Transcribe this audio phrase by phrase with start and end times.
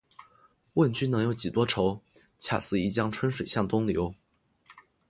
[0.73, 2.01] 问君能有几多愁？
[2.39, 4.15] 恰似一江春水向东流